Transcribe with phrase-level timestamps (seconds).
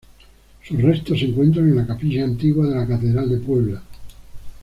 [0.67, 3.83] Sus restos se encuentran en la capilla antigua de la catedral de Puebla.